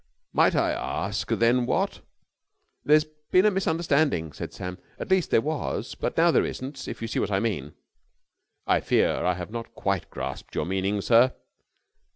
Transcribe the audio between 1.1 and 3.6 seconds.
then what...?" "There's been a